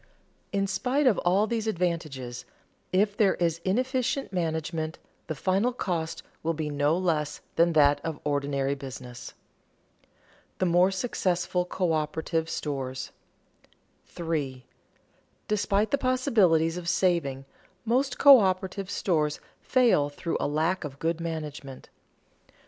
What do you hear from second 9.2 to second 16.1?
[Sidenote: The more successful coöperative stores] 3. _Despite the